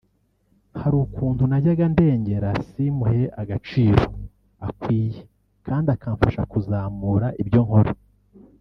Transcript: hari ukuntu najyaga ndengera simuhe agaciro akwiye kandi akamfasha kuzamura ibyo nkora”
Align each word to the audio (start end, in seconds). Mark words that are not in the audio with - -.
hari 0.81 0.95
ukuntu 1.05 1.41
najyaga 1.51 1.85
ndengera 1.93 2.49
simuhe 2.69 3.21
agaciro 3.41 4.03
akwiye 4.67 5.19
kandi 5.67 5.87
akamfasha 5.95 6.41
kuzamura 6.51 7.27
ibyo 7.43 7.61
nkora” 7.67 7.93